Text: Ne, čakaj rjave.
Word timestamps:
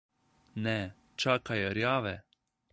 Ne, 0.67 0.77
čakaj 1.21 1.61
rjave. 1.79 2.19